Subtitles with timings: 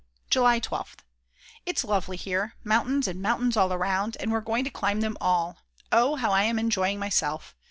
[0.31, 1.01] July 12th.
[1.63, 5.59] It's lovely here; mountains and mountains all round, and we're going to climb them all;
[5.91, 7.53] oh, how I am enjoying myself!